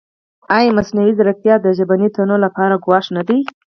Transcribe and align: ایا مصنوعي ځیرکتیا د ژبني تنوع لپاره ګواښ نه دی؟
ایا 0.57 0.75
مصنوعي 0.77 1.13
ځیرکتیا 1.17 1.55
د 1.61 1.67
ژبني 1.77 2.07
تنوع 2.15 2.39
لپاره 2.45 2.81
ګواښ 2.85 3.05
نه 3.15 3.21
دی؟ 3.27 3.39